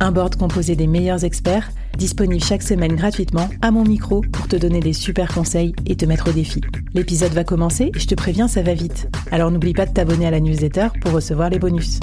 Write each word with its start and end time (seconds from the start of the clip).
Un 0.00 0.12
board 0.12 0.36
composé 0.36 0.76
des 0.76 0.86
meilleurs 0.86 1.24
experts, 1.24 1.70
disponible 1.96 2.42
chaque 2.42 2.62
semaine 2.62 2.94
gratuitement 2.94 3.48
à 3.62 3.72
mon 3.72 3.82
micro 3.82 4.20
pour 4.32 4.46
te 4.46 4.54
donner 4.54 4.78
des 4.78 4.92
super 4.92 5.34
conseils 5.34 5.74
et 5.86 5.96
te 5.96 6.04
mettre 6.04 6.28
au 6.28 6.32
défi. 6.32 6.60
L'épisode 6.94 7.32
va 7.32 7.42
commencer 7.42 7.90
et 7.92 7.98
je 7.98 8.06
te 8.06 8.14
préviens, 8.14 8.46
ça 8.46 8.62
va 8.62 8.74
vite. 8.74 9.08
Alors 9.32 9.50
n'oublie 9.50 9.72
pas 9.72 9.86
de 9.86 9.92
t'abonner 9.92 10.26
à 10.26 10.30
la 10.30 10.38
newsletter 10.38 10.88
pour 11.00 11.10
recevoir 11.10 11.50
les 11.50 11.58
bonus. 11.58 11.98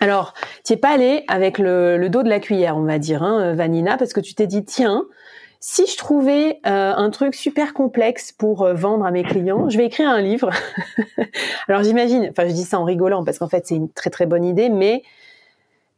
Alors, 0.00 0.34
tu 0.64 0.72
n'es 0.72 0.78
pas 0.80 0.94
allé 0.94 1.22
avec 1.28 1.58
le, 1.58 2.08
dos 2.08 2.24
de 2.24 2.28
la 2.28 2.40
cuillère, 2.40 2.76
on 2.76 2.82
va 2.82 2.98
dire, 2.98 3.22
hein, 3.22 3.54
Vanina, 3.54 3.96
parce 3.96 4.12
que 4.12 4.18
tu 4.18 4.34
t'es 4.34 4.48
dit, 4.48 4.64
tiens, 4.64 5.04
si 5.64 5.86
je 5.86 5.96
trouvais 5.96 6.58
euh, 6.66 6.92
un 6.92 7.10
truc 7.10 7.36
super 7.36 7.72
complexe 7.72 8.32
pour 8.32 8.62
euh, 8.62 8.74
vendre 8.74 9.06
à 9.06 9.12
mes 9.12 9.22
clients, 9.22 9.70
je 9.70 9.78
vais 9.78 9.86
écrire 9.86 10.10
un 10.10 10.20
livre. 10.20 10.50
Alors 11.68 11.84
j'imagine, 11.84 12.26
enfin 12.30 12.48
je 12.48 12.52
dis 12.52 12.64
ça 12.64 12.80
en 12.80 12.84
rigolant 12.84 13.22
parce 13.22 13.38
qu'en 13.38 13.48
fait 13.48 13.64
c'est 13.64 13.76
une 13.76 13.88
très 13.88 14.10
très 14.10 14.26
bonne 14.26 14.44
idée, 14.44 14.70
mais 14.70 15.04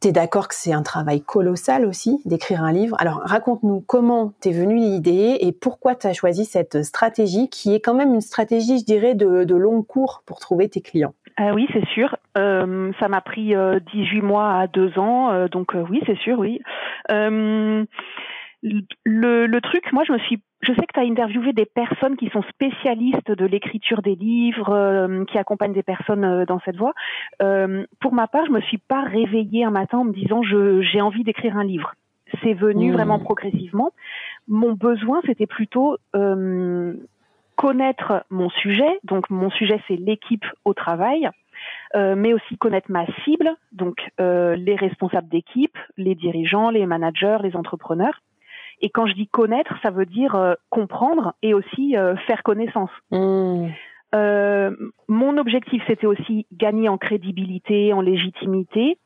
tu 0.01 0.09
es 0.09 0.11
d'accord 0.11 0.49
que 0.49 0.53
c'est 0.53 0.71
un 0.71 0.83
travail 0.83 1.21
colossal 1.21 1.83
aussi 1.87 2.21
d'écrire 2.25 2.61
un 2.61 2.71
livre? 2.71 2.95
Alors 2.99 3.21
raconte-nous 3.25 3.81
comment 3.81 4.33
t'es 4.39 4.51
venue 4.51 4.75
l'idée 4.75 5.39
et 5.41 5.51
pourquoi 5.51 5.95
tu 5.95 6.05
as 6.05 6.13
choisi 6.13 6.45
cette 6.45 6.83
stratégie 6.83 7.49
qui 7.49 7.73
est 7.73 7.79
quand 7.79 7.95
même 7.95 8.13
une 8.13 8.21
stratégie, 8.21 8.77
je 8.77 8.85
dirais, 8.85 9.15
de, 9.15 9.55
long 9.55 9.81
cours 9.81 10.21
pour 10.27 10.39
trouver 10.39 10.69
tes 10.69 10.81
clients. 10.81 11.15
Ah 11.37 11.55
oui, 11.55 11.67
c'est 11.73 11.87
sûr. 11.87 12.15
Euh, 12.37 12.91
ça 12.99 13.07
m'a 13.07 13.21
pris 13.21 13.55
18 13.93 14.21
mois 14.21 14.59
à 14.59 14.67
2 14.67 14.99
ans, 14.99 15.47
donc 15.47 15.75
oui, 15.89 16.03
c'est 16.05 16.19
sûr, 16.19 16.37
oui 16.37 16.61
le, 18.63 19.45
le, 19.45 19.61
truc, 19.61 19.91
moi, 19.91 20.03
je 20.07 20.13
me 20.13 20.17
suis, 20.19 20.41
je 20.61 20.73
sais 20.73 20.81
que 20.81 20.93
tu 20.93 20.99
as 20.99 21.03
interviewé 21.03 21.53
des 21.53 21.65
personnes 21.65 22.15
qui 22.17 22.29
sont 22.29 22.43
spécialistes 22.43 23.31
de 23.31 23.45
l'écriture 23.45 24.01
des 24.01 24.15
livres, 24.15 24.73
euh, 24.73 25.25
qui 25.25 25.37
accompagnent 25.37 25.73
des 25.73 25.83
personnes 25.83 26.23
euh, 26.23 26.45
dans 26.45 26.59
cette 26.65 26.77
voie. 26.77 26.93
Euh, 27.41 27.85
pour 27.99 28.13
ma 28.13 28.27
part, 28.27 28.45
je 28.45 28.51
me 28.51 28.61
suis 28.61 28.77
pas 28.77 29.03
réveillée 29.03 29.63
un 29.63 29.71
matin 29.71 29.99
en 29.99 30.05
me 30.05 30.13
disant 30.13 30.41
je 30.43 30.81
j'ai 30.81 31.01
envie 31.01 31.23
d'écrire 31.23 31.57
un 31.57 31.63
livre. 31.63 31.93
C'est 32.43 32.53
venu 32.53 32.89
mmh. 32.89 32.93
vraiment 32.93 33.19
progressivement. 33.19 33.91
Mon 34.47 34.73
besoin, 34.73 35.21
c'était 35.25 35.47
plutôt 35.47 35.97
connaître 37.55 38.25
mon 38.29 38.49
sujet. 38.49 38.99
Donc, 39.03 39.29
mon 39.29 39.49
sujet, 39.51 39.79
c'est 39.87 39.95
l'équipe 39.95 40.45
au 40.65 40.73
travail. 40.73 41.29
mais 41.93 42.33
aussi 42.33 42.57
connaître 42.57 42.91
ma 42.91 43.05
cible, 43.23 43.55
donc 43.71 43.95
les 44.19 44.75
responsables 44.75 45.29
d'équipe, 45.29 45.77
les 45.97 46.15
dirigeants, 46.15 46.71
les 46.71 46.85
managers, 46.87 47.37
les 47.43 47.55
entrepreneurs. 47.55 48.19
Et 48.81 48.89
quand 48.89 49.07
je 49.07 49.13
dis 49.13 49.27
connaître, 49.27 49.73
ça 49.83 49.89
veut 49.89 50.05
dire 50.05 50.35
euh, 50.35 50.53
comprendre 50.69 51.33
et 51.41 51.53
aussi 51.53 51.97
euh, 51.97 52.15
faire 52.27 52.43
connaissance. 52.43 52.89
Mmh. 53.11 53.67
Euh, 54.13 54.71
mon 55.07 55.37
objectif, 55.37 55.81
c'était 55.87 56.07
aussi 56.07 56.45
gagner 56.53 56.89
en 56.89 56.97
crédibilité, 56.97 57.93
en 57.93 58.01
légitimité, 58.01 58.97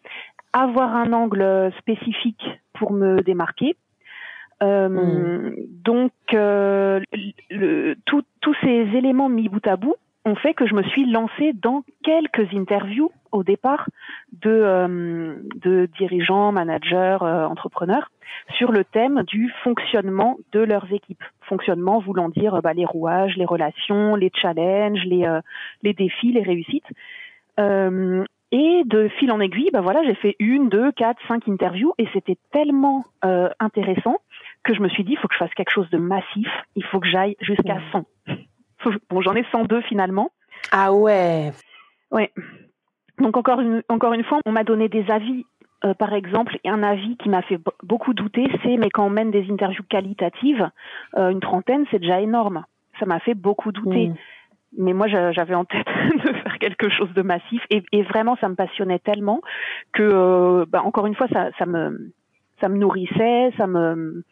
avoir 0.54 0.96
un 0.96 1.14
angle 1.14 1.72
spécifique 1.80 2.44
pour 2.74 2.92
me 2.92 3.22
démarquer. 3.22 3.76
Mmh. 4.62 5.52
Donc, 5.84 6.12
tous 8.06 8.56
ces 8.62 8.98
éléments 8.98 9.30
mis 9.30 9.48
bout 9.48 9.66
à 9.66 9.78
bout 9.78 9.96
ont 10.26 10.36
fait 10.36 10.54
que 10.54 10.68
je 10.68 10.76
me 10.76 10.84
suis 10.84 11.10
lancée 11.10 11.54
dans 11.54 11.84
quelques 12.04 12.54
interviews 12.54 13.12
au 13.32 13.44
départ 13.44 13.88
de, 14.34 14.50
euh, 14.50 15.36
de 15.56 15.88
dirigeants, 15.98 16.52
managers, 16.52 17.18
euh, 17.22 17.46
entrepreneurs 17.46 18.12
sur 18.58 18.72
le 18.72 18.84
thème 18.84 19.24
du 19.24 19.52
fonctionnement 19.64 20.38
de 20.52 20.60
leurs 20.60 20.92
équipes. 20.92 21.24
Fonctionnement 21.42 22.00
voulant 22.00 22.30
dire 22.30 22.62
bah, 22.62 22.74
les 22.74 22.86
rouages, 22.86 23.38
les 23.38 23.46
relations, 23.46 24.16
les 24.16 24.32
challenges, 24.34 25.04
les, 25.06 25.26
euh, 25.26 25.42
les 25.84 25.94
défis, 25.94 26.32
les 26.32 26.44
réussites. 26.44 26.88
et 28.52 28.84
de 28.86 29.10
fil 29.20 29.32
en 29.32 29.40
aiguille, 29.40 29.70
bah 29.72 29.82
voilà, 29.82 30.02
j'ai 30.04 30.16
fait 30.16 30.36
une, 30.40 30.70
deux, 30.70 30.92
quatre, 30.94 31.20
cinq 31.28 31.48
interviews 31.48 31.94
et 31.98 32.08
c'était 32.14 32.38
tellement 32.52 33.06
intéressant 33.60 34.18
que 34.64 34.74
je 34.74 34.82
me 34.82 34.90
suis 34.90 35.04
dit, 35.04 35.12
il 35.12 35.18
faut 35.18 35.28
que 35.28 35.36
je 35.36 35.40
fasse 35.40 35.54
quelque 35.54 35.72
chose 35.72 35.90
de 35.90 35.98
massif, 35.98 36.48
il 36.76 36.84
faut 36.86 37.00
que 37.00 37.08
j'aille 37.08 37.36
jusqu'à 37.42 37.80
100. 37.92 38.06
Bon, 39.10 39.22
j'en 39.22 39.36
ai 39.36 39.46
102 39.52 39.82
finalement. 39.82 40.32
Ah 40.72 40.94
ouais. 40.94 41.52
Ouais. 42.12 42.32
Donc 43.20 43.38
encore 43.38 43.60
une, 43.60 43.84
encore 43.90 44.14
une 44.14 44.24
fois, 44.24 44.40
on 44.46 44.52
m'a 44.52 44.64
donné 44.64 44.90
des 44.90 45.10
avis. 45.10 45.46
Euh, 45.86 45.94
par 45.94 46.14
exemple, 46.14 46.58
un 46.66 46.84
avis 46.84 47.16
qui 47.18 47.30
m'a 47.30 47.42
fait 47.42 47.60
beaucoup 47.84 48.14
douter, 48.14 48.48
c'est 48.64 48.76
mais 48.76 48.90
quand 48.90 49.06
on 49.06 49.10
mène 49.10 49.32
des 49.32 49.50
interviews 49.50 49.84
qualitatives, 49.90 50.70
euh, 51.18 51.30
une 51.30 51.40
trentaine, 51.40 51.86
c'est 51.90 52.00
déjà 52.00 52.20
énorme. 52.20 52.66
Ça 53.00 53.06
m'a 53.06 53.20
fait 53.20 53.34
beaucoup 53.34 53.72
douter. 53.72 54.10
Mm. 54.10 54.16
Mais 54.78 54.94
moi, 54.94 55.08
j'avais 55.08 55.56
en 55.56 55.66
tête 55.66 55.88
de 56.26 56.34
faire 56.34 56.60
quelque 56.60 56.90
chose 56.90 57.12
de 57.14 57.22
massif 57.22 57.64
et, 57.70 57.82
et 57.92 58.04
vraiment, 58.04 58.36
ça 58.42 58.50
me 58.50 58.56
passionnait 58.56 59.00
tellement 59.00 59.42
que, 59.94 60.04
euh, 60.04 60.66
bah, 60.68 60.84
encore 60.84 61.08
une 61.08 61.16
fois, 61.16 61.28
ça, 61.32 61.50
ça 61.58 61.66
me, 61.66 62.12
ça 62.60 62.70
me 62.70 62.78
nourrissait, 62.78 63.52
ça 63.58 63.66
me, 63.66 64.24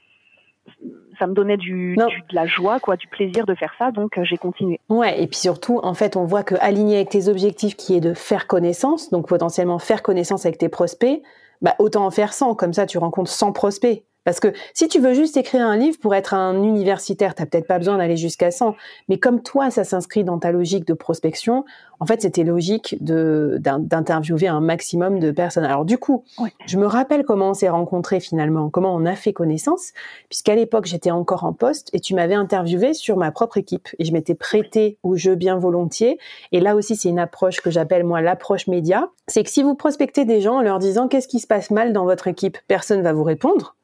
ça 1.19 1.28
me 1.28 1.33
donnait 1.33 1.57
du, 1.57 1.95
de 1.95 2.35
la 2.35 2.45
joie, 2.45 2.79
quoi, 2.79 2.95
du 2.95 3.07
plaisir 3.07 3.45
de 3.45 3.55
faire 3.55 3.73
ça, 3.79 3.91
donc 3.91 4.17
euh, 4.17 4.23
j'ai 4.23 4.38
continué. 4.38 4.79
Ouais, 4.89 5.22
et 5.22 5.28
puis 5.28 5.38
surtout, 5.38 5.79
en 5.83 5.94
fait, 5.94 6.16
on 6.16 6.25
voit 6.25 6.44
que 6.44 6.55
aligné 6.59 6.97
avec 6.97 7.09
tes 7.09 7.28
objectifs, 7.28 7.75
qui 7.75 7.95
est 7.95 8.01
de 8.01 8.13
faire 8.13 8.47
connaissance, 8.47 9.09
donc 9.09 9.28
potentiellement 9.28 9.79
faire 9.79 10.03
connaissance 10.03 10.45
avec 10.45 10.57
tes 10.57 10.69
prospects, 10.69 11.22
bah 11.61 11.75
autant 11.79 12.05
en 12.05 12.11
faire 12.11 12.33
100, 12.33 12.55
comme 12.55 12.73
ça 12.73 12.85
tu 12.85 12.97
rencontres 12.97 13.31
100 13.31 13.51
prospects. 13.51 14.03
Parce 14.28 14.42
que 14.42 14.52
si 14.74 14.90
tu 14.90 15.00
veux 15.00 15.14
juste 15.14 15.38
écrire 15.38 15.66
un 15.66 15.78
livre 15.78 15.98
pour 16.00 16.14
être 16.14 16.34
un 16.34 16.62
universitaire, 16.62 17.34
t'as 17.34 17.46
peut-être 17.46 17.66
pas 17.66 17.78
besoin 17.78 17.98
d'aller 17.98 18.18
jusqu'à 18.18 18.52
100. 18.52 18.76
Mais 19.08 19.20
comme 19.20 19.42
toi, 19.42 19.72
ça 19.72 19.86
s'inscrit 19.86 20.26
dans 20.26 20.38
ta 20.38 20.52
logique 20.52 20.86
de 20.86 20.94
prospection, 20.94 21.64
en 22.02 22.06
fait, 22.06 22.24
c'était 22.24 22.44
logique 22.44 22.98
d'interviewer 23.00 24.50
un 24.50 24.60
maximum 24.60 25.20
de 25.20 25.32
personnes. 25.32 25.64
Alors 25.64 25.86
du 25.86 25.98
coup, 25.98 26.26
je 26.66 26.78
me 26.78 26.86
rappelle 26.86 27.24
comment 27.24 27.52
on 27.52 27.54
s'est 27.54 27.70
rencontrés 27.70 28.20
finalement, 28.20 28.70
comment 28.70 28.94
on 28.94 29.06
a 29.06 29.16
fait 29.16 29.32
connaissance, 29.32 29.94
puisqu'à 30.28 30.56
l'époque, 30.56 30.88
j'étais 30.88 31.09
encore 31.09 31.46
en 31.46 31.54
poste 31.54 31.90
et 31.94 32.02
tu 32.02 32.14
m'avais 32.14 32.36
interviewé 32.36 32.94
sur 32.94 33.16
ma 33.16 33.32
propre 33.32 33.56
équipe 33.56 33.88
et 33.98 34.04
je 34.04 34.12
m'étais 34.12 34.36
prêtée 34.36 34.98
au 35.04 35.16
jeu 35.16 35.36
bien 35.36 35.58
volontiers. 35.58 36.20
Et 36.52 36.59
là 36.59 36.76
aussi, 36.76 36.98
c'est 36.98 37.08
une 37.08 37.18
approche 37.18 37.62
que 37.62 37.72
j'appelle 37.72 38.04
moi 38.04 38.20
l'approche 38.20 38.68
média. 38.68 39.08
C'est 39.28 39.46
que 39.46 39.50
si 39.50 39.64
vous 39.64 39.74
prospectez 39.74 40.26
des 40.26 40.42
gens 40.42 40.58
en 40.58 40.62
leur 40.62 40.80
disant 40.80 41.08
qu'est-ce 41.08 41.30
qui 41.30 41.40
se 41.40 41.48
passe 41.48 41.72
mal 41.72 41.94
dans 41.94 42.04
votre 42.04 42.28
équipe, 42.28 42.58
personne 42.68 43.02
va 43.02 43.14
vous 43.14 43.24
répondre 43.24 43.78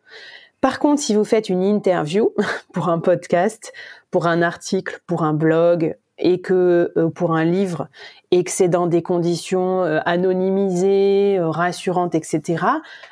par 0.63 0.79
contre, 0.79 1.01
si 1.01 1.13
vous 1.13 1.25
faites 1.25 1.49
une 1.49 1.61
interview 1.61 2.33
pour 2.73 2.87
un 2.87 2.99
podcast, 2.99 3.73
pour 4.11 4.27
un 4.27 4.41
article, 4.41 5.01
pour 5.07 5.23
un 5.23 5.33
blog 5.33 5.97
et 6.17 6.39
que 6.39 6.93
euh, 6.95 7.09
pour 7.09 7.35
un 7.35 7.43
livre 7.43 7.89
et 8.31 8.43
que 8.43 8.51
c'est 8.51 8.69
dans 8.69 8.87
des 8.87 9.01
conditions 9.01 9.83
euh, 9.83 9.99
anonymisées, 10.05 11.37
euh, 11.37 11.49
rassurantes, 11.49 12.15
etc. 12.15 12.63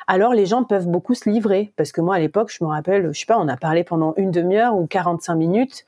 Alors 0.06 0.32
les 0.32 0.46
gens 0.46 0.64
peuvent 0.64 0.88
beaucoup 0.88 1.14
se 1.14 1.28
livrer 1.28 1.72
parce 1.76 1.92
que 1.92 2.00
moi 2.00 2.14
à 2.14 2.18
l'époque, 2.18 2.50
je 2.56 2.64
me 2.64 2.70
rappelle, 2.70 3.12
je 3.12 3.20
sais 3.20 3.26
pas, 3.26 3.38
on 3.38 3.48
a 3.48 3.56
parlé 3.56 3.84
pendant 3.84 4.14
une 4.16 4.30
demi-heure 4.30 4.76
ou 4.76 4.86
45 4.86 5.34
minutes 5.34 5.84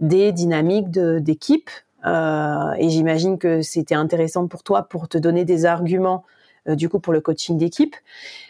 des 0.00 0.32
dynamiques 0.32 0.90
d'équipe 0.90 1.70
et 2.04 2.88
j'imagine 2.88 3.38
que 3.38 3.62
c'était 3.62 3.94
intéressant 3.94 4.48
pour 4.48 4.64
toi 4.64 4.82
pour 4.82 5.08
te 5.08 5.18
donner 5.18 5.44
des 5.44 5.66
arguments 5.66 6.24
du 6.66 6.88
coup 6.88 6.98
pour 6.98 7.12
le 7.12 7.20
coaching 7.20 7.56
d'équipe. 7.58 7.94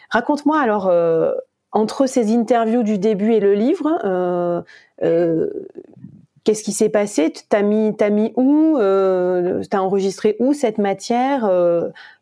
Raconte-moi 0.09 0.59
alors 0.59 0.91
entre 1.73 2.05
ces 2.05 2.33
interviews 2.33 2.83
du 2.83 2.97
début 2.97 3.33
et 3.33 3.39
le 3.39 3.53
livre, 3.53 3.99
euh, 4.05 4.61
euh, 5.03 5.49
qu'est-ce 6.43 6.63
qui 6.63 6.71
s'est 6.71 6.89
passé? 6.89 7.33
T'as 7.49 7.63
mis, 7.63 7.95
t'as 7.97 8.11
mis 8.11 8.31
où? 8.37 8.77
Euh, 8.77 9.61
T'as 9.69 9.79
enregistré 9.79 10.35
où 10.39 10.53
cette 10.53 10.77
matière? 10.77 11.43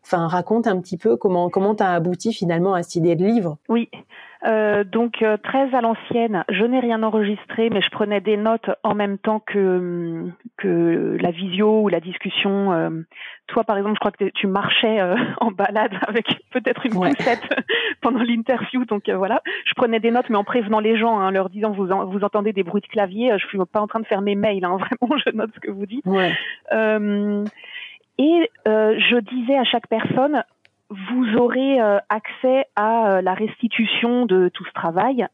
Enfin, 0.04 0.28
raconte 0.28 0.68
un 0.68 0.80
petit 0.80 0.98
peu 0.98 1.18
comment 1.18 1.50
comment 1.50 1.76
t'as 1.76 1.94
abouti 1.94 2.34
finalement 2.34 2.74
à 2.74 2.82
cette 2.82 2.96
idée 2.96 3.16
de 3.16 3.26
livre. 3.26 3.58
Oui. 3.70 3.90
Euh, 4.48 4.84
donc 4.84 5.22
euh, 5.22 5.38
très 5.38 5.74
à 5.76 5.82
l'ancienne, 5.82 6.44
je 6.50 6.64
n'ai 6.66 6.80
rien 6.80 7.04
enregistré, 7.04 7.70
mais 7.70 7.82
je 7.82 7.90
prenais 7.92 8.22
des 8.22 8.38
notes 8.38 8.70
en 8.84 8.96
même 8.96 9.20
temps 9.20 9.40
que 9.40 10.26
que 10.58 11.18
la 11.20 11.32
visio 11.32 11.82
ou 11.82 11.90
la 11.90 12.00
discussion. 12.00 12.74
Euh, 12.74 12.90
toi, 13.48 13.64
par 13.64 13.78
exemple, 13.78 13.96
je 13.96 14.00
crois 14.00 14.12
que 14.12 14.30
tu 14.30 14.48
marchais 14.48 15.00
en 15.42 15.52
balade 15.52 15.94
avec 16.08 16.26
peut-être 16.52 16.86
une 16.86 16.94
poussette 16.94 17.44
pendant 18.02 18.24
l'interview, 18.24 18.86
donc 18.86 19.10
voilà. 19.10 19.42
Je 19.66 19.74
prenais 19.76 20.00
des 20.00 20.10
notes, 20.10 20.30
mais 20.30 20.38
en 20.38 20.44
prévenant 20.44 20.80
les 20.80 20.98
gens, 20.98 21.20
hein, 21.20 21.32
leur 21.32 21.50
disant 21.50 21.72
vous 21.72 21.86
vous 21.86 22.24
entendez 22.24 22.54
des 22.54 22.64
bruits 22.64 22.82
de 22.82 22.88
clavier, 22.88 23.34
je 23.38 23.46
suis 23.46 23.60
pas 23.72 23.82
en 23.82 23.88
train 23.88 24.00
de 24.00 24.08
faire 24.08 24.22
mes 24.22 24.36
mails, 24.36 24.66
hein, 24.66 24.78
vraiment, 25.02 25.22
je 25.24 25.36
note 25.36 25.52
ce 25.54 25.60
que 25.60 25.72
vous 25.72 25.86
dites. 25.86 26.06
et 28.18 28.50
je 28.66 29.20
disais 29.20 29.58
à 29.58 29.64
chaque 29.66 29.88
personne 29.88 30.44
vous 30.92 31.38
aurez 31.38 31.82
euh, 31.82 32.00
accès 32.10 32.66
à 32.76 33.08
euh, 33.08 33.22
la 33.22 33.34
restitution 33.34 34.26
de 34.26 34.50
tout 34.54 34.66
ce 34.66 34.74
travail. 34.74 35.26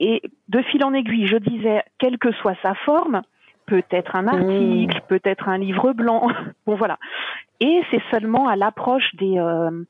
Et 0.00 0.22
de 0.48 0.62
fil 0.62 0.84
en 0.84 0.94
aiguille, 0.94 1.26
je 1.26 1.36
disais, 1.36 1.82
quelle 1.98 2.18
que 2.18 2.32
soit 2.32 2.56
sa 2.62 2.74
forme, 2.74 3.22
peut-être 3.66 4.16
un 4.16 4.26
article, 4.26 4.96
mmh. 4.96 5.06
peut-être 5.08 5.48
un 5.48 5.58
livre 5.58 5.92
blanc, 5.92 6.28
bon 6.66 6.76
voilà. 6.76 6.98
Et 7.60 7.82
c'est 7.90 8.02
seulement 8.10 8.48
à 8.48 8.56
l'approche 8.56 9.14
des, 9.14 9.38
euh, 9.38 9.84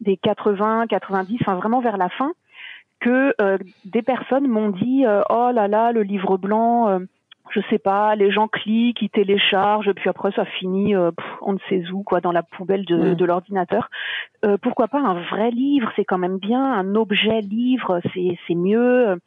des 0.00 0.16
80, 0.16 0.86
90, 0.86 1.38
enfin 1.40 1.54
vraiment 1.54 1.80
vers 1.80 1.96
la 1.96 2.08
fin, 2.08 2.32
que 3.00 3.34
des 3.84 4.00
personnes 4.00 4.48
m'ont 4.48 4.70
dit, 4.70 5.04
oh 5.28 5.50
là 5.52 5.68
là, 5.68 5.92
le 5.92 6.02
livre 6.02 6.38
blanc, 6.38 7.00
je 7.50 7.60
sais 7.70 7.78
pas, 7.78 8.14
les 8.16 8.30
gens 8.30 8.48
cliquent, 8.48 9.02
ils 9.02 9.10
téléchargent, 9.10 9.92
puis 9.92 10.08
après 10.08 10.32
ça 10.32 10.44
finit, 10.44 10.94
euh, 10.94 11.10
on 11.42 11.52
ne 11.52 11.58
sait 11.68 11.82
où, 11.90 12.02
quoi, 12.02 12.20
dans 12.20 12.32
la 12.32 12.42
poubelle 12.42 12.84
de, 12.84 13.14
de 13.14 13.24
l'ordinateur. 13.24 13.90
Euh, 14.44 14.56
pourquoi 14.60 14.88
pas 14.88 15.00
un 15.00 15.20
vrai 15.30 15.50
livre 15.50 15.90
C'est 15.94 16.04
quand 16.04 16.18
même 16.18 16.38
bien, 16.38 16.64
un 16.64 16.94
objet 16.94 17.40
livre, 17.40 18.00
c'est 18.12 18.38
c'est 18.46 18.54
mieux. 18.54 19.20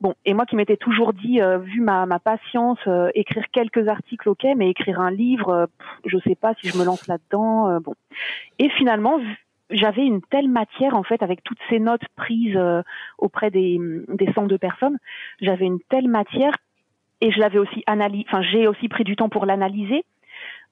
Bon, 0.00 0.14
et 0.24 0.34
moi 0.34 0.44
qui 0.44 0.56
m'étais 0.56 0.76
toujours 0.76 1.12
dit, 1.12 1.40
euh, 1.40 1.58
vu 1.58 1.80
ma, 1.80 2.06
ma 2.06 2.18
patience, 2.18 2.78
écrire 3.14 3.44
quelques 3.52 3.86
articles, 3.86 4.28
ok, 4.28 4.46
mais 4.56 4.70
écrire 4.70 5.00
un 5.00 5.10
livre, 5.10 5.68
je 6.04 6.18
sais 6.18 6.34
pas 6.34 6.54
si 6.60 6.68
je 6.68 6.78
me 6.78 6.84
lance 6.84 7.06
là-dedans. 7.06 7.80
bon, 7.80 7.94
et 8.58 8.70
finalement, 8.70 9.20
j'avais 9.70 10.04
une 10.04 10.22
telle 10.22 10.48
matière 10.48 10.96
en 10.96 11.02
fait 11.02 11.22
avec 11.22 11.44
toutes 11.44 11.60
ces 11.68 11.78
notes 11.78 12.06
prises 12.16 12.58
auprès 13.18 13.50
des, 13.50 13.78
des 14.08 14.32
cent 14.32 14.46
de 14.46 14.56
personnes, 14.56 14.98
j'avais 15.40 15.66
une 15.66 15.80
telle 15.90 16.08
matière 16.08 16.54
et 17.20 17.30
je 17.30 17.38
l'avais 17.40 17.58
aussi 17.58 17.82
analysé, 17.86 18.26
enfin 18.28 18.42
j'ai 18.42 18.68
aussi 18.68 18.88
pris 18.88 19.04
du 19.04 19.16
temps 19.16 19.28
pour 19.28 19.46
l'analyser, 19.46 20.04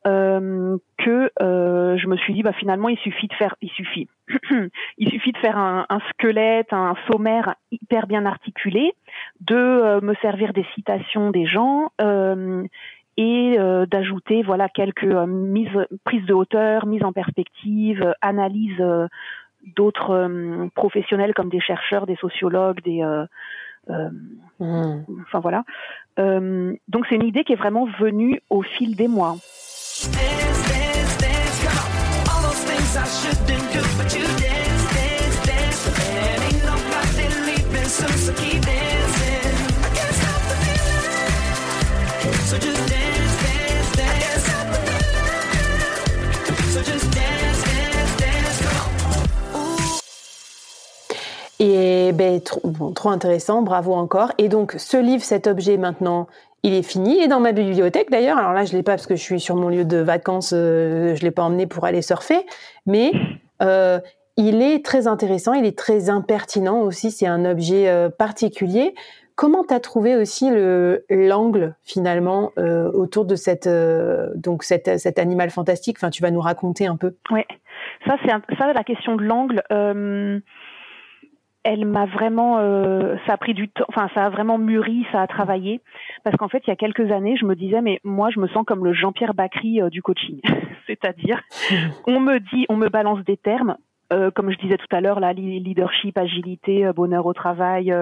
euh, 0.07 0.77
que 0.99 1.31
euh, 1.43 1.97
je 1.97 2.07
me 2.07 2.17
suis 2.17 2.33
dit 2.33 2.43
bah 2.43 2.53
finalement 2.53 2.89
il 2.89 2.99
suffit 2.99 3.27
de 3.27 3.35
faire, 3.35 3.57
il 3.61 3.71
suffit, 3.71 4.09
il 4.99 5.11
suffit 5.11 5.33
de 5.33 5.39
faire 5.39 5.59
un, 5.59 5.87
squelette, 6.11 6.73
un 6.73 6.95
sommaire 7.11 7.57
hyper 7.73 8.07
bien 8.07 8.25
articulé, 8.25 8.95
de 9.41 9.57
euh, 9.57 10.01
me 10.01 10.15
servir 10.17 10.53
des 10.53 10.65
citations 10.75 11.31
des 11.31 11.47
gens 11.47 11.91
euh, 12.01 12.65
et 13.17 13.57
euh, 13.59 13.87
d'ajouter 13.87 14.43
voilà 14.43 14.69
quelques 14.69 15.05
mises, 15.05 15.87
prises 16.05 16.27
de 16.27 16.35
hauteur, 16.35 16.87
mises 16.87 17.05
en 17.05 17.13
perspective, 17.13 18.15
analyse 18.21 18.83
d'autres 19.75 20.69
professionnels 20.77 21.35
comme 21.35 21.49
des 21.49 21.61
chercheurs, 21.61 22.07
des 22.07 22.17
sociologues, 22.17 22.81
des 22.83 23.03
mmh. 23.89 25.05
Enfin 25.23 25.41
voilà. 25.41 25.65
Euh, 26.19 26.75
donc 26.89 27.07
c'est 27.09 27.17
une 27.17 27.27
idée 27.27 27.45
qui 27.45 27.53
est 27.53 27.57
vraiment 27.57 27.87
venue 27.99 28.41
au 28.51 28.63
fil 28.63 28.97
des 28.97 29.09
mois. 29.09 29.37
Et 51.77 52.13
ben, 52.13 52.41
trop, 52.41 53.11
intéressant, 53.11 53.61
bravo 53.61 53.93
encore. 53.93 54.33
Et 54.39 54.49
donc, 54.49 54.75
ce 54.79 54.97
livre, 54.97 55.23
cet 55.23 55.47
objet, 55.47 55.77
maintenant, 55.77 56.27
il 56.63 56.73
est 56.73 56.83
fini. 56.83 57.19
Est 57.19 57.29
dans 57.29 57.41
ma 57.41 57.53
bibliothèque 57.53 58.11
d'ailleurs. 58.11 58.39
Alors 58.39 58.55
là, 58.55 58.65
je 58.65 58.73
l'ai 58.75 58.83
pas 58.83 58.93
parce 58.93 59.07
que 59.07 59.15
je 59.15 59.21
suis 59.21 59.41
sur 59.41 59.57
mon 59.57 59.69
lieu 59.69 59.85
de 59.85 59.99
vacances. 59.99 60.55
Euh, 60.57 61.15
je 61.15 61.23
l'ai 61.23 61.31
pas 61.31 61.43
emmené 61.43 61.67
pour 61.67 61.85
aller 61.85 62.01
surfer, 62.01 62.47
mais 62.87 63.13
euh, 63.63 64.01
il 64.39 64.63
est 64.63 64.83
très 64.85 65.07
intéressant. 65.07 65.53
Il 65.53 65.67
est 65.67 65.77
très 65.77 66.09
impertinent 66.09 66.81
aussi. 66.81 67.11
C'est 67.11 67.27
un 67.27 67.45
objet 67.45 67.89
euh, 67.89 68.09
particulier. 68.09 68.95
Comment 69.35 69.65
tu 69.65 69.75
as 69.75 69.81
trouvé 69.81 70.17
aussi 70.17 70.49
le 70.49 71.05
l'angle 71.11 71.75
finalement 71.83 72.53
autour 72.57 73.27
de 73.27 73.35
cette 73.35 73.69
donc 74.35 74.65
cet 74.65 75.19
animal 75.19 75.51
fantastique? 75.51 75.99
Enfin, 75.99 76.09
tu 76.09 76.23
vas 76.23 76.31
nous 76.31 76.41
raconter 76.41 76.87
un 76.87 76.97
peu. 76.97 77.17
Oui, 77.31 77.43
ça 78.07 78.17
c'est 78.25 78.57
ça 78.57 78.73
la 78.73 78.83
question 78.83 79.15
de 79.15 79.23
l'angle 79.23 79.63
elle 81.67 81.85
m'a 81.85 82.07
vraiment, 82.07 82.59
euh, 82.61 83.17
ça 83.27 83.33
a 83.33 83.37
pris 83.37 83.53
du 83.53 83.69
temps, 83.69 83.85
enfin 83.89 84.09
ça 84.15 84.25
a 84.25 84.31
vraiment 84.31 84.57
mûri, 84.57 85.05
ça 85.11 85.21
a 85.21 85.27
travaillé, 85.27 85.81
parce 86.23 86.37
qu'en 86.37 86.49
fait 86.49 86.63
il 86.65 86.71
y 86.71 86.73
a 86.73 86.77
quelques 86.77 87.11
années 87.11 87.37
je 87.37 87.45
me 87.45 87.57
disais 87.57 87.83
mais 87.83 87.99
moi 88.05 88.31
je 88.31 88.39
me 88.39 88.47
sens 88.47 88.65
comme 88.65 88.85
le 88.85 88.95
Jean-Pierre 88.95 89.35
Bacry 89.35 89.83
euh, 89.83 89.91
du 89.91 90.01
coaching, 90.01 90.41
c'est-à-dire 90.87 91.43
on 92.07 92.21
me 92.21 92.39
dit, 92.39 92.67
on 92.69 92.77
me 92.77 92.89
balance 92.89 93.25
des 93.25 93.37
termes, 93.37 93.77
euh, 94.13 94.31
comme 94.31 94.53
je 94.53 94.59
disais 94.59 94.77
tout 94.77 94.95
à 94.95 95.01
l'heure 95.01 95.19
là, 95.19 95.33
leadership, 95.33 96.17
agilité, 96.17 96.89
bonheur 96.95 97.27
au 97.27 97.33
travail, 97.33 97.93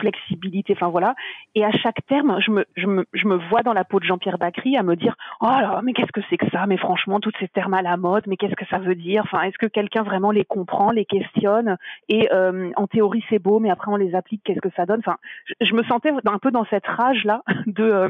flexibilité, 0.00 0.72
enfin 0.72 0.88
voilà. 0.88 1.14
Et 1.54 1.64
à 1.64 1.70
chaque 1.70 2.04
terme, 2.06 2.38
je 2.40 2.50
me, 2.50 2.64
je 2.76 2.86
me, 2.86 3.06
je 3.12 3.26
me 3.26 3.36
vois 3.48 3.62
dans 3.62 3.72
la 3.72 3.84
peau 3.84 4.00
de 4.00 4.04
Jean-Pierre 4.04 4.38
Bacry 4.38 4.76
à 4.76 4.82
me 4.82 4.96
dire, 4.96 5.16
oh 5.40 5.46
là, 5.46 5.80
mais 5.82 5.92
qu'est-ce 5.92 6.12
que 6.12 6.20
c'est 6.30 6.36
que 6.36 6.48
ça? 6.50 6.66
Mais 6.66 6.76
franchement, 6.76 7.20
tous 7.20 7.32
ces 7.38 7.48
termes 7.48 7.74
à 7.74 7.82
la 7.82 7.96
mode, 7.96 8.24
mais 8.26 8.36
qu'est-ce 8.36 8.54
que 8.54 8.66
ça 8.66 8.78
veut 8.78 8.94
dire? 8.94 9.22
Enfin, 9.24 9.42
est-ce 9.42 9.58
que 9.58 9.66
quelqu'un 9.66 10.02
vraiment 10.02 10.30
les 10.30 10.44
comprend, 10.44 10.90
les 10.90 11.04
questionne? 11.04 11.76
Et 12.08 12.28
euh, 12.32 12.70
en 12.76 12.86
théorie, 12.86 13.24
c'est 13.28 13.38
beau, 13.38 13.58
mais 13.58 13.70
après 13.70 13.90
on 13.90 13.96
les 13.96 14.14
applique, 14.14 14.42
qu'est-ce 14.44 14.60
que 14.60 14.70
ça 14.76 14.86
donne 14.86 15.00
Enfin, 15.00 15.16
je, 15.60 15.74
me 15.74 15.82
sentais 15.84 16.10
un 16.24 16.38
peu 16.38 16.50
dans 16.50 16.64
cette 16.66 16.86
rage 16.86 17.24
là 17.24 17.42
de 17.66 17.84
euh, 17.84 18.08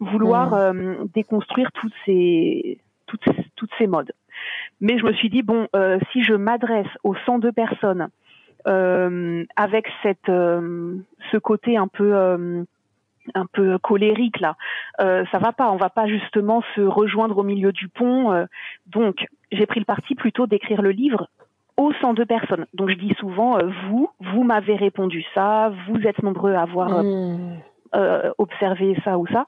vouloir 0.00 0.54
euh, 0.54 0.94
déconstruire 1.14 1.70
toutes 1.72 1.94
ces, 2.06 2.78
toutes, 3.06 3.24
toutes 3.56 3.70
ces 3.78 3.86
modes. 3.86 4.12
Mais 4.80 4.98
je 4.98 5.04
me 5.04 5.12
suis 5.14 5.30
dit 5.30 5.42
bon, 5.42 5.66
si 6.12 6.22
je 6.22 6.34
m'adresse 6.34 6.86
aux 7.02 7.16
102 7.26 7.50
personnes 7.50 8.08
euh, 8.08 8.08
avec 8.64 9.86
cette 10.02 10.28
euh, 10.28 10.96
ce 11.30 11.36
côté 11.36 11.76
un 11.76 11.88
peu 11.88 12.14
euh, 12.14 12.64
un 13.34 13.46
peu 13.52 13.78
colérique 13.78 14.40
là, 14.40 14.56
ça 14.98 15.38
va 15.38 15.52
pas. 15.52 15.70
On 15.70 15.76
va 15.76 15.90
pas 15.90 16.06
justement 16.06 16.62
se 16.74 16.80
rejoindre 16.80 17.38
au 17.38 17.42
milieu 17.42 17.72
du 17.72 17.88
pont. 17.88 18.46
donc 18.86 19.26
j'ai 19.52 19.66
pris 19.66 19.80
le 19.80 19.84
parti 19.84 20.14
plutôt 20.14 20.46
d'écrire 20.46 20.80
le 20.80 20.90
livre 20.90 21.28
aux 21.76 21.92
102 21.92 22.24
personnes. 22.24 22.66
Donc 22.72 22.88
je 22.88 22.94
dis 22.94 23.14
souvent 23.18 23.58
vous, 23.84 24.08
vous 24.20 24.44
m'avez 24.44 24.76
répondu 24.76 25.24
ça, 25.34 25.72
vous 25.88 26.00
êtes 26.06 26.22
nombreux 26.22 26.54
à 26.54 26.62
avoir 26.62 27.02
mmh. 27.02 27.60
observé 28.38 28.96
ça 29.04 29.18
ou 29.18 29.26
ça 29.26 29.44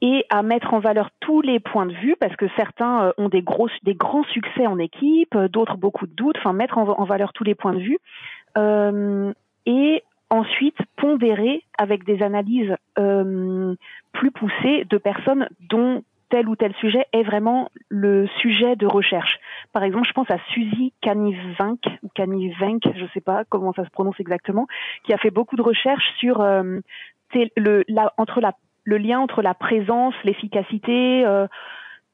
et 0.00 0.24
à 0.30 0.42
mettre 0.42 0.74
en 0.74 0.80
valeur 0.80 1.10
tous 1.20 1.40
les 1.40 1.60
points 1.60 1.86
de 1.86 1.94
vue 1.94 2.16
parce 2.18 2.36
que 2.36 2.46
certains 2.56 3.06
euh, 3.06 3.12
ont 3.18 3.28
des 3.28 3.42
gros, 3.42 3.68
des 3.82 3.94
grands 3.94 4.24
succès 4.24 4.66
en 4.66 4.78
équipe, 4.78 5.34
euh, 5.34 5.48
d'autres 5.48 5.76
beaucoup 5.76 6.06
de 6.06 6.12
doutes. 6.12 6.36
Enfin, 6.38 6.52
mettre 6.52 6.78
en, 6.78 7.04
valeur 7.04 7.32
tous 7.32 7.44
les 7.44 7.54
points 7.54 7.72
de 7.72 7.80
vue 7.80 7.98
euh, 8.56 9.32
et 9.66 10.02
ensuite 10.30 10.78
pondérer 10.96 11.62
avec 11.78 12.04
des 12.04 12.22
analyses 12.22 12.74
euh, 12.98 13.74
plus 14.12 14.30
poussées 14.30 14.84
de 14.88 14.98
personnes 14.98 15.48
dont 15.70 16.02
tel 16.30 16.48
ou 16.48 16.56
tel 16.56 16.74
sujet 16.74 17.06
est 17.12 17.22
vraiment 17.22 17.70
le 17.88 18.26
sujet 18.40 18.76
de 18.76 18.86
recherche. 18.86 19.38
Par 19.72 19.84
exemple, 19.84 20.08
je 20.08 20.12
pense 20.12 20.30
à 20.30 20.38
Suzy 20.52 20.92
Canivenc 21.00 21.78
ou 22.02 22.08
Canivenc, 22.14 22.80
je 22.94 23.02
ne 23.02 23.08
sais 23.14 23.20
pas 23.20 23.44
comment 23.48 23.72
ça 23.72 23.84
se 23.84 23.90
prononce 23.90 24.18
exactement, 24.18 24.66
qui 25.04 25.12
a 25.12 25.18
fait 25.18 25.30
beaucoup 25.30 25.56
de 25.56 25.62
recherches 25.62 26.12
sur 26.18 26.40
euh, 26.40 26.80
le, 27.56 27.84
la, 27.88 28.12
entre 28.16 28.40
la 28.40 28.52
le 28.84 28.98
lien 28.98 29.18
entre 29.18 29.42
la 29.42 29.54
présence, 29.54 30.14
l'efficacité, 30.24 31.24
euh, 31.26 31.46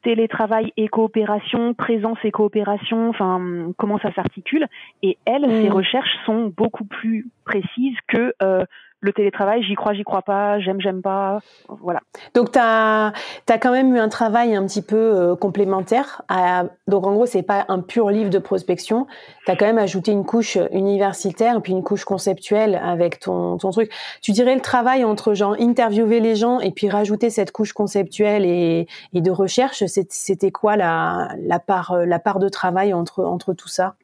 télétravail 0.02 0.72
et 0.76 0.88
coopération, 0.88 1.74
présence 1.74 2.18
et 2.24 2.30
coopération, 2.30 3.10
enfin 3.10 3.72
comment 3.76 3.98
ça 3.98 4.12
s'articule. 4.14 4.66
Et 5.02 5.18
elles, 5.26 5.44
ces 5.48 5.68
mm. 5.68 5.72
recherches 5.72 6.16
sont 6.24 6.52
beaucoup 6.56 6.84
plus 6.84 7.26
précises 7.44 7.98
que 8.08 8.32
euh, 8.42 8.64
le 9.00 9.12
télétravail, 9.12 9.62
j'y 9.62 9.74
crois, 9.74 9.94
j'y 9.94 10.04
crois 10.04 10.22
pas, 10.22 10.60
j'aime, 10.60 10.80
j'aime 10.80 11.00
pas, 11.00 11.40
voilà. 11.68 12.00
Donc 12.34 12.52
tu 12.52 12.58
as, 12.60 13.12
as, 13.48 13.58
quand 13.58 13.72
même 13.72 13.94
eu 13.94 13.98
un 13.98 14.08
travail 14.08 14.54
un 14.54 14.66
petit 14.66 14.82
peu 14.82 14.96
euh, 14.96 15.36
complémentaire. 15.36 16.22
À, 16.28 16.64
donc 16.86 17.06
en 17.06 17.12
gros, 17.12 17.26
c'est 17.26 17.42
pas 17.42 17.64
un 17.68 17.80
pur 17.80 18.10
livre 18.10 18.30
de 18.30 18.38
prospection, 18.38 19.06
tu 19.46 19.50
as 19.50 19.56
quand 19.56 19.66
même 19.66 19.78
ajouté 19.78 20.12
une 20.12 20.24
couche 20.24 20.58
universitaire 20.72 21.56
et 21.56 21.60
puis 21.60 21.72
une 21.72 21.82
couche 21.82 22.04
conceptuelle 22.04 22.80
avec 22.82 23.20
ton, 23.20 23.56
ton 23.56 23.70
truc. 23.70 23.90
Tu 24.22 24.32
dirais 24.32 24.54
le 24.54 24.60
travail 24.60 25.04
entre 25.04 25.32
genre 25.34 25.56
interviewer 25.58 26.20
les 26.20 26.36
gens 26.36 26.60
et 26.60 26.70
puis 26.70 26.88
rajouter 26.90 27.30
cette 27.30 27.52
couche 27.52 27.72
conceptuelle 27.72 28.44
et, 28.44 28.86
et 29.14 29.20
de 29.20 29.30
recherche, 29.30 29.82
c'était 29.86 30.50
quoi 30.50 30.76
la, 30.76 31.30
la, 31.38 31.58
part, 31.58 31.96
la 31.96 32.18
part 32.18 32.38
de 32.38 32.48
travail 32.48 32.92
entre, 32.92 33.24
entre 33.24 33.54
tout 33.54 33.68
ça? 33.68 33.94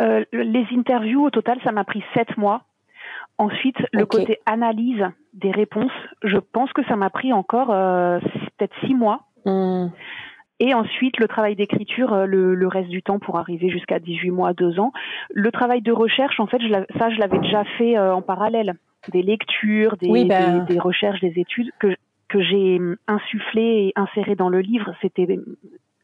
Les 0.00 0.66
interviews, 0.76 1.24
au 1.24 1.30
total, 1.30 1.58
ça 1.64 1.72
m'a 1.72 1.84
pris 1.84 2.04
sept 2.12 2.36
mois. 2.36 2.65
Ensuite, 3.38 3.76
le 3.92 4.06
côté 4.06 4.38
analyse 4.46 5.04
des 5.34 5.50
réponses, 5.50 5.92
je 6.22 6.38
pense 6.38 6.72
que 6.72 6.82
ça 6.86 6.96
m'a 6.96 7.10
pris 7.10 7.32
encore 7.32 7.68
peut-être 7.68 8.74
six 8.86 8.94
mois. 8.94 9.26
Hmm. 9.44 9.88
Et 10.58 10.72
ensuite, 10.72 11.18
le 11.18 11.28
travail 11.28 11.54
d'écriture, 11.54 12.14
euh, 12.14 12.26
le, 12.26 12.66
reste 12.66 12.88
du 12.88 13.02
temps 13.02 13.18
pour 13.18 13.38
arriver 13.38 13.68
jusqu'à 13.68 13.98
18 13.98 14.30
mois, 14.30 14.54
2 14.54 14.80
ans. 14.80 14.92
Le 15.30 15.50
travail 15.52 15.82
de 15.82 15.92
recherche, 15.92 16.40
en 16.40 16.46
fait, 16.46 16.60
je 16.60 16.68
ça, 16.98 17.10
je 17.10 17.18
l'avais 17.18 17.38
déjà 17.38 17.64
fait 17.76 17.96
euh, 17.96 18.14
en 18.14 18.22
parallèle. 18.22 18.74
Des 19.12 19.22
lectures, 19.22 19.96
des, 19.98 20.24
ben. 20.24 20.64
des, 20.64 20.74
des, 20.74 20.80
recherches, 20.80 21.20
des 21.20 21.34
études 21.36 21.70
que, 21.78 21.94
que 22.28 22.42
j'ai 22.42 22.78
hum, 22.78 22.96
insufflé 23.06 23.62
et 23.62 23.92
inséré 23.96 24.34
dans 24.34 24.48
le 24.48 24.60
livre. 24.60 24.92
C'était 25.02 25.26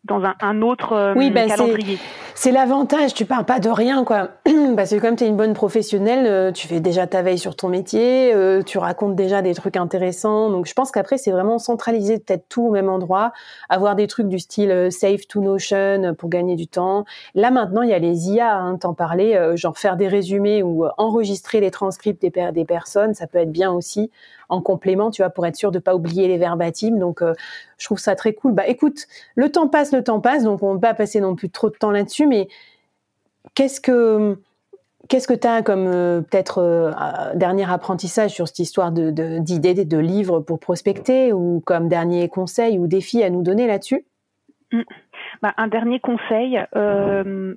dans 0.04 0.25
un, 0.25 0.35
un 0.40 0.62
autre 0.62 0.92
euh, 0.94 1.14
oui, 1.16 1.32
calendrier. 1.32 1.99
C'est 2.35 2.50
l'avantage, 2.50 3.14
tu 3.14 3.25
parles 3.25 3.44
pas 3.44 3.61
de 3.61 3.68
rien, 3.68 4.04
quoi. 4.04 4.30
Parce 4.76 4.90
que 4.90 4.97
comme 4.97 5.14
tu 5.14 5.25
es 5.25 5.28
une 5.28 5.37
bonne 5.37 5.52
professionnelle, 5.52 6.26
euh, 6.26 6.50
tu 6.50 6.66
fais 6.66 6.80
déjà 6.80 7.06
ta 7.06 7.23
veille 7.23 7.38
sur 7.38 7.54
ton 7.54 7.68
métier, 7.68 8.35
euh, 8.35 8.62
tu 8.62 8.78
racontes 8.78 9.14
déjà 9.14 9.42
des 9.42 9.54
trucs 9.54 9.76
intéressants. 9.76 10.50
Donc 10.50 10.66
je 10.66 10.73
pense 10.73 10.90
qu'après, 10.90 11.18
c'est 11.18 11.30
vraiment 11.30 11.59
centraliser 11.59 12.18
peut-être 12.18 12.49
tout 12.49 12.62
au 12.62 12.71
même 12.71 12.88
endroit, 12.88 13.32
avoir 13.68 13.94
des 13.94 14.09
trucs 14.09 14.28
du 14.28 14.40
style 14.40 14.88
Save 14.90 15.26
to 15.28 15.40
Notion 15.40 16.14
pour 16.18 16.30
gagner 16.30 16.56
du 16.56 16.66
temps. 16.66 17.04
Là 17.35 17.50
maintenant, 17.50 17.82
il 17.82 17.90
y 17.90 17.94
a 17.94 17.99
les 17.99 18.30
IA, 18.30 18.56
hein, 18.56 18.78
t'en 18.78 18.94
parlais, 18.94 19.56
genre 19.56 19.78
faire 19.78 19.97
des 19.97 20.09
résumés 20.09 20.62
ou 20.62 20.87
enregistrer 20.99 21.61
les 21.61 21.71
transcripts 21.71 22.23
des, 22.23 22.32
des 22.52 22.64
personnes, 22.64 23.14
ça 23.14 23.26
peut 23.26 23.38
être 23.38 23.52
bien 23.52 23.71
aussi 23.71 24.11
en 24.52 24.61
complément, 24.61 25.11
tu 25.11 25.23
vois, 25.23 25.30
pour 25.30 25.47
être 25.47 25.56
sûr 25.56 25.73
de 25.73 25.78
pas 25.78 25.94
oublier 25.94 26.28
les 26.28 26.37
verbatims. 26.37 26.99
Donc, 26.99 27.23
euh, 27.23 27.32
je 27.78 27.87
trouve 27.87 27.99
ça 27.99 28.14
très 28.14 28.35
cool. 28.35 28.52
Bah, 28.52 28.68
écoute, 28.68 29.06
le 29.35 29.50
temps 29.50 29.66
passe, 29.66 29.92
le 29.92 30.04
temps 30.04 30.21
passe, 30.21 30.44
donc 30.44 30.62
on 30.62 30.75
va 30.75 30.80
pas 30.80 30.94
passer 30.94 31.21
non 31.21 31.35
plus 31.35 31.50
trop 31.50 31.71
de 31.71 31.75
temps 31.75 31.90
là-dessus, 31.90 32.26
mais 32.26 32.49
qu'est-ce 33.54 33.80
que 33.80 34.38
Qu'est-ce 35.09 35.26
que 35.26 35.35
tu 35.35 35.49
as 35.49 35.62
comme 35.62 35.88
euh, 35.88 36.21
peut-être 36.21 36.59
euh, 36.59 36.92
dernier 37.35 37.68
apprentissage 37.68 38.30
sur 38.30 38.47
cette 38.47 38.61
histoire 38.61 38.92
d'idées, 38.92 39.75
de, 39.75 39.82
de, 39.82 39.99
livres 39.99 40.38
pour 40.38 40.61
prospecter 40.61 41.32
ou 41.32 41.61
comme 41.66 41.88
dernier 41.88 42.28
conseil 42.28 42.78
ou 42.78 42.87
défi 42.87 43.23
à 43.25 43.28
nous 43.28 43.42
donner 43.42 43.66
là-dessus? 43.66 44.06
Mmh. 44.71 44.82
Bah, 45.42 45.52
Un 45.56 45.66
dernier 45.66 46.00
conseil, 46.00 46.56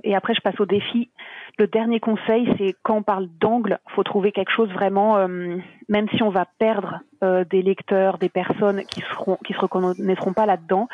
et 0.04 0.16
après 0.16 0.34
je 0.34 0.42
passe 0.42 0.60
au 0.60 0.66
défi. 0.66 1.10
Le 1.58 1.68
dernier 1.68 2.02
conseil, 2.02 2.54
c'est 2.58 2.76
quand 2.84 2.98
on 2.98 3.04
parle 3.04 3.30
d'angle, 3.40 3.80
faut 3.88 4.04
trouver 4.04 4.34
quelque 4.34 4.52
chose 4.52 4.70
vraiment, 4.72 5.18
euh, 5.18 5.56
même 5.88 6.10
si 6.10 6.22
on 6.22 6.30
va 6.30 6.46
perdre 6.60 7.00
euh, 7.24 7.46
des 7.46 7.62
lecteurs, 7.62 8.18
des 8.18 8.28
personnes 8.28 8.82
qui 8.84 9.00
seront, 9.00 9.38
qui 9.38 9.54
se 9.54 9.60
reconnaîtront 9.60 10.34
pas 10.34 10.46
là-dedans, 10.46 10.90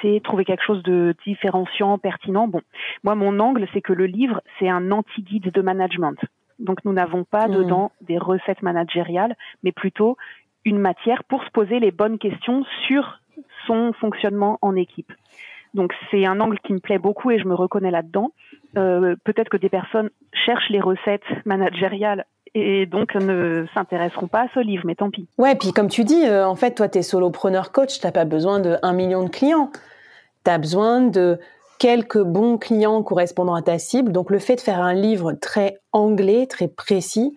c'est 0.00 0.22
trouver 0.24 0.46
quelque 0.46 0.64
chose 0.64 0.82
de 0.82 1.14
différenciant, 1.26 1.98
pertinent. 1.98 2.48
Bon, 2.48 2.62
moi, 3.04 3.16
mon 3.16 3.38
angle, 3.38 3.66
c'est 3.74 3.82
que 3.82 3.92
le 3.92 4.06
livre, 4.06 4.40
c'est 4.58 4.68
un 4.70 4.90
anti-guide 4.92 5.52
de 5.52 5.60
management. 5.60 6.16
Donc, 6.58 6.82
nous 6.86 6.94
n'avons 6.94 7.24
pas 7.24 7.46
mmh. 7.46 7.54
dedans 7.54 7.92
des 8.00 8.16
recettes 8.16 8.62
managériales, 8.62 9.36
mais 9.62 9.72
plutôt 9.72 10.16
une 10.64 10.78
matière 10.78 11.22
pour 11.24 11.44
se 11.44 11.50
poser 11.50 11.80
les 11.80 11.90
bonnes 11.90 12.18
questions 12.18 12.64
sur 12.86 13.20
son 13.66 13.92
fonctionnement 13.92 14.58
en 14.62 14.74
équipe. 14.74 15.12
Donc 15.74 15.92
c'est 16.10 16.26
un 16.26 16.40
angle 16.40 16.58
qui 16.60 16.72
me 16.72 16.78
plaît 16.78 16.98
beaucoup 16.98 17.30
et 17.30 17.38
je 17.38 17.46
me 17.46 17.54
reconnais 17.54 17.90
là-dedans. 17.90 18.32
Euh, 18.76 19.16
peut-être 19.24 19.48
que 19.48 19.56
des 19.56 19.68
personnes 19.68 20.10
cherchent 20.32 20.70
les 20.70 20.80
recettes 20.80 21.22
managériales 21.44 22.24
et 22.54 22.86
donc 22.86 23.14
ne 23.14 23.66
s'intéresseront 23.74 24.28
pas 24.28 24.42
à 24.42 24.48
ce 24.54 24.60
livre, 24.60 24.84
mais 24.86 24.94
tant 24.94 25.10
pis. 25.10 25.28
Ouais, 25.38 25.54
puis 25.54 25.72
comme 25.72 25.88
tu 25.88 26.04
dis, 26.04 26.26
euh, 26.26 26.46
en 26.46 26.56
fait, 26.56 26.74
toi, 26.74 26.88
tu 26.88 26.98
es 26.98 27.02
solopreneur 27.02 27.72
coach, 27.72 28.00
tu 28.00 28.06
n'as 28.06 28.12
pas 28.12 28.24
besoin 28.24 28.60
de 28.60 28.76
1 28.82 28.92
million 28.92 29.24
de 29.24 29.28
clients. 29.28 29.70
Tu 30.44 30.50
as 30.50 30.58
besoin 30.58 31.02
de 31.02 31.38
quelques 31.78 32.22
bons 32.22 32.58
clients 32.58 33.02
correspondant 33.02 33.54
à 33.54 33.62
ta 33.62 33.78
cible. 33.78 34.12
Donc 34.12 34.30
le 34.30 34.38
fait 34.38 34.56
de 34.56 34.60
faire 34.60 34.80
un 34.80 34.94
livre 34.94 35.32
très 35.32 35.80
anglais, 35.92 36.46
très 36.46 36.68
précis, 36.68 37.36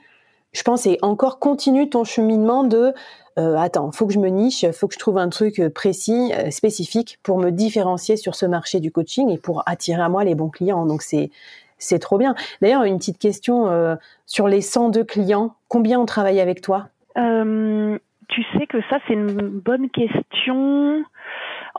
je 0.53 0.63
pense, 0.63 0.86
et 0.86 0.98
encore 1.01 1.39
continue 1.39 1.89
ton 1.89 2.03
cheminement 2.03 2.63
de 2.63 2.93
euh, 3.39 3.55
attends, 3.55 3.91
faut 3.91 4.08
que 4.08 4.13
je 4.13 4.20
me 4.20 4.27
niche, 4.27 4.70
faut 4.72 4.88
que 4.88 4.93
je 4.93 5.00
trouve 5.00 5.17
un 5.17 5.29
truc 5.29 5.60
euh, 5.60 5.70
précis, 5.70 6.34
euh, 6.34 6.51
spécifique 6.51 7.17
pour 7.24 7.39
me 7.39 7.50
différencier 7.50 8.17
sur 8.17 8.36
ce 8.36 8.46
marché 8.46 8.79
du 8.79 8.91
coaching 8.91 9.29
et 9.29 9.38
pour 9.38 9.63
attirer 9.65 10.01
à 10.01 10.10
moi 10.10 10.24
les 10.24 10.36
bons 10.36 10.50
clients. 10.50 10.86
Donc 10.86 11.01
c'est 11.01 11.31
c'est 11.77 11.98
trop 11.98 12.20
bien. 12.20 12.36
D'ailleurs, 12.62 12.84
une 12.84 12.98
petite 12.98 13.17
question 13.17 13.67
euh, 13.70 13.96
sur 14.27 14.48
les 14.48 14.62
102 14.62 15.03
clients, 15.03 15.55
combien 15.67 16.00
ont 16.00 16.05
travaillé 16.05 16.41
avec 16.41 16.62
toi? 16.62 16.89
Tu 17.15 18.43
sais 18.58 18.67
que 18.67 18.81
ça 18.89 19.00
c'est 19.08 19.13
une 19.13 19.50
bonne 19.50 19.89
question. 19.89 21.03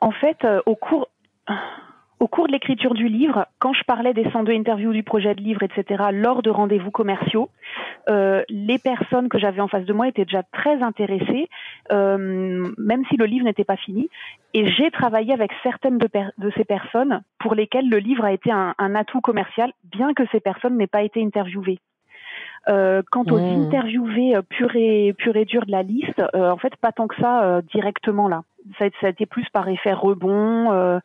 En 0.00 0.10
fait, 0.10 0.36
au 0.66 0.74
cours 0.74 1.08
au 2.22 2.28
cours 2.28 2.46
de 2.46 2.52
l'écriture 2.52 2.94
du 2.94 3.08
livre, 3.08 3.48
quand 3.58 3.72
je 3.72 3.82
parlais 3.82 4.14
des 4.14 4.30
102 4.30 4.52
interviews 4.52 4.92
du 4.92 5.02
projet 5.02 5.34
de 5.34 5.40
livre, 5.40 5.64
etc., 5.64 6.04
lors 6.12 6.42
de 6.42 6.50
rendez-vous 6.50 6.92
commerciaux, 6.92 7.50
euh, 8.08 8.44
les 8.48 8.78
personnes 8.78 9.28
que 9.28 9.40
j'avais 9.40 9.60
en 9.60 9.66
face 9.66 9.84
de 9.84 9.92
moi 9.92 10.06
étaient 10.06 10.24
déjà 10.24 10.44
très 10.52 10.80
intéressées, 10.84 11.48
euh, 11.90 12.68
même 12.78 13.04
si 13.10 13.16
le 13.16 13.24
livre 13.24 13.44
n'était 13.44 13.64
pas 13.64 13.76
fini. 13.76 14.08
Et 14.54 14.70
j'ai 14.70 14.92
travaillé 14.92 15.32
avec 15.32 15.50
certaines 15.64 15.98
de, 15.98 16.08
ces 16.56 16.64
personnes 16.64 17.22
pour 17.40 17.56
lesquelles 17.56 17.88
le 17.88 17.98
livre 17.98 18.24
a 18.24 18.32
été 18.32 18.52
un, 18.52 18.94
atout 18.94 19.20
commercial, 19.20 19.72
bien 19.82 20.14
que 20.14 20.22
ces 20.30 20.38
personnes 20.38 20.76
n'aient 20.76 20.86
pas 20.86 21.02
été 21.02 21.20
interviewées. 21.20 21.80
Euh, 22.68 23.02
quant 23.10 23.24
aux 23.24 23.40
mmh. 23.40 23.66
interviewés 23.66 24.36
pur 24.48 24.76
et 24.76 25.12
pur 25.18 25.34
et 25.34 25.44
dur 25.44 25.66
de 25.66 25.72
la 25.72 25.82
liste, 25.82 26.22
en 26.34 26.56
fait, 26.56 26.76
pas 26.76 26.92
tant 26.92 27.08
que 27.08 27.16
ça 27.20 27.62
directement 27.62 28.28
là. 28.28 28.44
Ça, 28.78 28.84
ça, 29.00 29.08
a 29.08 29.10
été 29.10 29.26
plus 29.26 29.48
par 29.52 29.68
effet 29.68 29.92
rebond. 29.92 31.00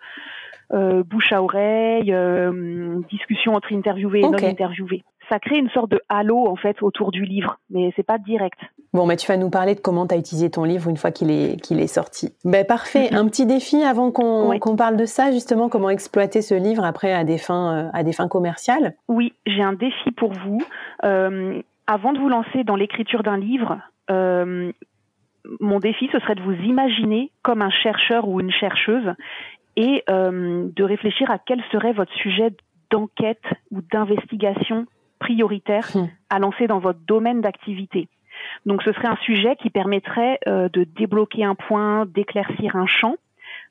Euh, 0.74 1.02
bouche 1.04 1.32
à 1.32 1.42
oreille, 1.42 2.14
euh, 2.14 3.00
discussion 3.10 3.54
entre 3.54 3.74
interviewés 3.74 4.20
et 4.20 4.24
non 4.24 4.34
interviewés. 4.34 5.04
Ça 5.30 5.40
crée 5.40 5.58
une 5.58 5.70
sorte 5.70 5.90
de 5.92 6.02
halo 6.10 6.46
en 6.46 6.58
fait 6.58 6.82
autour 6.82 7.12
du 7.12 7.24
livre, 7.24 7.58
mais 7.70 7.94
c'est 7.96 8.06
pas 8.06 8.18
direct. 8.18 8.60
Bon, 8.94 9.06
mais 9.06 9.16
tu 9.16 9.28
vas 9.28 9.38
nous 9.38 9.50
parler 9.50 9.76
de 9.76 9.80
comment 9.80 10.08
tu 10.08 10.16
as 10.16 10.18
utilisé 10.18 10.50
ton 10.50 10.66
livre 10.66 10.90
une 10.90 10.98
fois 10.98 11.12
qu'il 11.12 11.32
est, 11.32 11.62
qu'il 11.62 11.80
est 11.80 11.88
sorti. 11.88 12.34
Ben, 12.44 12.66
parfait. 12.66 13.14
Un 13.14 13.28
petit 13.28 13.46
défi 13.46 13.82
avant 13.82 14.12
qu'on, 14.12 14.76
parle 14.76 14.98
de 14.98 15.06
ça, 15.06 15.32
justement, 15.32 15.70
comment 15.70 15.90
exploiter 15.90 16.42
ce 16.42 16.56
livre 16.56 16.84
après 16.84 17.14
à 17.14 17.24
des 17.24 17.38
fins, 17.38 17.86
euh, 17.86 17.90
à 17.94 18.04
des 18.04 18.12
fins 18.12 18.28
commerciales? 18.28 18.94
Oui, 19.08 19.34
j'ai 19.46 19.64
un 19.64 19.74
défi 19.74 20.12
pour 20.12 20.34
vous. 20.34 20.62
avant 21.02 22.12
de 22.12 22.20
vous 22.20 22.30
lancer 22.30 22.66
dans 22.66 22.76
l'écriture 22.76 23.24
d'un 23.24 23.38
livre, 23.38 23.80
mon 25.62 25.80
défi, 25.80 26.10
ce 26.12 26.20
serait 26.20 26.36
de 26.36 26.42
vous 26.42 26.54
imaginer 26.54 27.32
comme 27.42 27.62
un 27.62 27.70
chercheur 27.70 28.28
ou 28.28 28.42
une 28.42 28.52
chercheuse 28.52 29.14
et 29.78 30.04
euh, 30.10 30.68
de 30.76 30.84
réfléchir 30.84 31.32
à 31.32 31.38
quel 31.38 31.64
serait 31.72 31.94
votre 31.94 32.14
sujet 32.16 32.50
d'enquête 32.90 33.44
ou 33.72 33.82
d'investigation 33.82 34.88
prioritaire 35.20 35.88
hmm. 35.96 36.08
à 36.30 36.40
lancer 36.40 36.68
dans 36.68 36.80
votre 36.80 37.00
domaine 37.08 37.42
d'activité. 37.42 38.10
Donc 38.66 38.84
ce 38.84 38.92
serait 38.92 39.08
un 39.08 39.18
sujet 39.18 39.56
qui 39.56 39.70
permettrait 39.70 40.40
euh, 40.48 40.68
de 40.70 40.84
débloquer 40.84 41.44
un 41.44 41.56
point, 41.56 42.06
d'éclaircir 42.06 42.76
un 42.76 42.88
champ, 42.88 43.16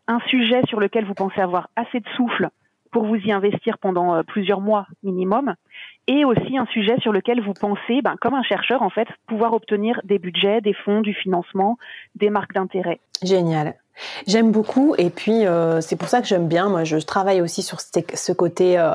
un 0.06 0.20
sujet 0.28 0.62
sur 0.68 0.80
lequel 0.80 1.04
vous 1.04 1.14
pensez 1.14 1.40
avoir 1.40 1.68
assez 1.76 2.00
de 2.00 2.08
souffle 2.16 2.48
pour 2.92 3.04
vous 3.04 3.16
y 3.16 3.32
investir 3.32 3.78
pendant 3.78 4.14
euh, 4.14 4.22
plusieurs 4.22 4.60
mois 4.60 4.86
minimum, 5.02 5.54
et 6.06 6.24
aussi 6.24 6.56
un 6.56 6.66
sujet 6.66 6.96
sur 7.00 7.12
lequel 7.12 7.42
vous 7.42 7.52
pensez, 7.52 8.00
ben, 8.02 8.14
comme 8.20 8.34
un 8.34 8.42
chercheur 8.42 8.82
en 8.82 8.90
fait, 8.90 9.08
pouvoir 9.26 9.52
obtenir 9.52 10.00
des 10.04 10.18
budgets, 10.18 10.60
des 10.60 10.72
fonds, 10.72 11.00
du 11.00 11.12
financement, 11.14 11.76
des 12.14 12.30
marques 12.30 12.54
d'intérêt. 12.54 13.00
Génial. 13.22 13.74
J'aime 14.26 14.50
beaucoup 14.50 14.94
et 14.98 15.10
puis 15.10 15.46
euh, 15.46 15.80
c'est 15.80 15.96
pour 15.96 16.08
ça 16.08 16.20
que 16.20 16.26
j'aime 16.26 16.48
bien. 16.48 16.68
Moi, 16.68 16.84
je 16.84 16.96
travaille 16.98 17.40
aussi 17.40 17.62
sur 17.62 17.78
ce 17.80 18.32
côté 18.32 18.78
euh, 18.78 18.94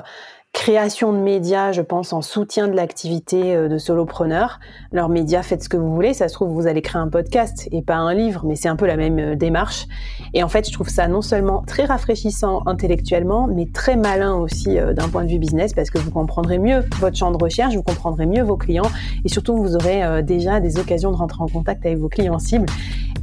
création 0.53 1.13
de 1.13 1.17
médias, 1.17 1.71
je 1.71 1.81
pense, 1.81 2.11
en 2.11 2.21
soutien 2.21 2.67
de 2.67 2.73
l'activité 2.73 3.55
euh, 3.55 3.69
de 3.69 3.77
solopreneur. 3.77 4.59
Alors, 4.91 5.07
médias, 5.07 5.43
faites 5.43 5.63
ce 5.63 5.69
que 5.69 5.77
vous 5.77 5.93
voulez. 5.93 6.13
Ça 6.13 6.27
se 6.27 6.33
trouve, 6.33 6.49
vous 6.49 6.67
allez 6.67 6.81
créer 6.81 7.01
un 7.01 7.07
podcast 7.07 7.69
et 7.71 7.81
pas 7.81 7.95
un 7.95 8.13
livre, 8.13 8.43
mais 8.45 8.55
c'est 8.55 8.67
un 8.67 8.75
peu 8.75 8.85
la 8.85 8.97
même 8.97 9.19
euh, 9.19 9.35
démarche. 9.35 9.87
Et 10.33 10.43
en 10.43 10.49
fait, 10.49 10.67
je 10.67 10.73
trouve 10.73 10.89
ça 10.89 11.07
non 11.07 11.21
seulement 11.21 11.63
très 11.65 11.85
rafraîchissant 11.85 12.63
intellectuellement, 12.65 13.47
mais 13.47 13.67
très 13.73 13.95
malin 13.95 14.35
aussi 14.35 14.77
euh, 14.77 14.93
d'un 14.93 15.07
point 15.07 15.23
de 15.23 15.29
vue 15.29 15.39
business 15.39 15.73
parce 15.73 15.89
que 15.89 15.97
vous 15.97 16.11
comprendrez 16.11 16.59
mieux 16.59 16.83
votre 16.99 17.15
champ 17.15 17.31
de 17.31 17.41
recherche, 17.41 17.75
vous 17.75 17.83
comprendrez 17.83 18.25
mieux 18.25 18.43
vos 18.43 18.57
clients 18.57 18.91
et 19.23 19.29
surtout, 19.29 19.55
vous 19.55 19.75
aurez 19.75 20.23
déjà 20.23 20.59
des 20.59 20.79
occasions 20.79 21.11
de 21.11 21.15
rentrer 21.15 21.41
en 21.41 21.47
contact 21.47 21.85
avec 21.85 21.97
vos 21.97 22.09
clients 22.09 22.39
cibles. 22.39 22.65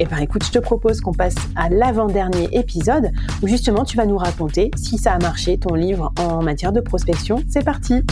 Et 0.00 0.04
eh 0.04 0.06
ben, 0.06 0.18
écoute, 0.18 0.44
je 0.44 0.52
te 0.52 0.60
propose 0.60 1.00
qu'on 1.00 1.12
passe 1.12 1.34
à 1.56 1.68
l'avant-dernier 1.70 2.48
épisode 2.52 3.10
où 3.42 3.48
justement, 3.48 3.84
tu 3.84 3.96
vas 3.96 4.06
nous 4.06 4.16
raconter 4.16 4.70
si 4.76 4.96
ça 4.96 5.12
a 5.12 5.18
marché 5.18 5.58
ton 5.58 5.74
livre 5.74 6.12
en 6.20 6.40
matière 6.40 6.72
de 6.72 6.80
prospection. 6.80 7.42
C'est 7.48 7.64
parti 7.64 8.04